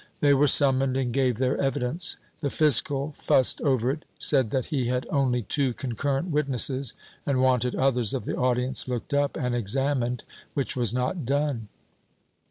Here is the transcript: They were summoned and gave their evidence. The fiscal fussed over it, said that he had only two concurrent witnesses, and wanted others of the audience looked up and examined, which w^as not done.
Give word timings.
They 0.19 0.33
were 0.33 0.47
summoned 0.47 0.97
and 0.97 1.13
gave 1.13 1.37
their 1.37 1.55
evidence. 1.59 2.17
The 2.39 2.49
fiscal 2.49 3.11
fussed 3.11 3.61
over 3.61 3.91
it, 3.91 4.03
said 4.17 4.49
that 4.49 4.65
he 4.73 4.87
had 4.87 5.05
only 5.11 5.43
two 5.43 5.73
concurrent 5.75 6.31
witnesses, 6.31 6.95
and 7.23 7.39
wanted 7.39 7.75
others 7.75 8.15
of 8.15 8.25
the 8.25 8.35
audience 8.35 8.87
looked 8.87 9.13
up 9.13 9.37
and 9.37 9.53
examined, 9.53 10.23
which 10.55 10.73
w^as 10.73 10.91
not 10.91 11.23
done. 11.23 11.67